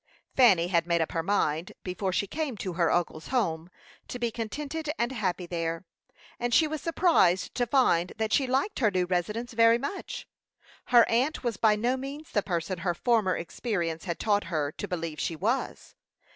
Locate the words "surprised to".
6.81-7.67